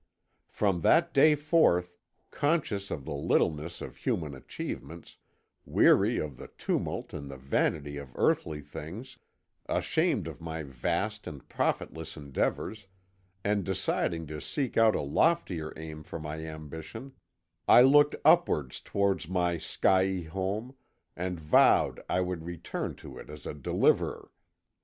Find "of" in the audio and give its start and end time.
2.89-3.05, 3.81-3.97, 6.17-6.37, 7.97-8.11, 10.27-10.41